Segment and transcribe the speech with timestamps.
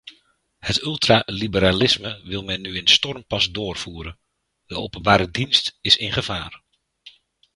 [0.59, 4.19] Het ultraliberalisme wil men nu in stormpas doorvoeren,
[4.65, 6.63] de openbare dienst is in gevaar.